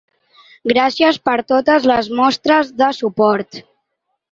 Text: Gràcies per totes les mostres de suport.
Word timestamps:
Gràcies 0.71 1.19
per 1.29 1.35
totes 1.53 1.87
les 1.93 2.11
mostres 2.23 2.73
de 2.83 2.91
suport. 3.03 3.63